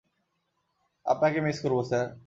[1.05, 2.07] আপনাকে মিস করব, স্যার!